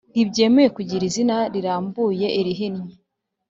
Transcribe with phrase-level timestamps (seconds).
[0.11, 2.93] ntibyemerewe kugira izina rirambuye irihinnye